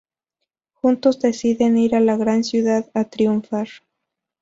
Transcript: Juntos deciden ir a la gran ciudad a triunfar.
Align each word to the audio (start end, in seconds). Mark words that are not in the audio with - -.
Juntos 0.73 1.19
deciden 1.19 1.77
ir 1.77 1.93
a 1.93 1.99
la 1.99 2.17
gran 2.17 2.43
ciudad 2.43 2.89
a 2.95 3.03
triunfar. 3.03 3.67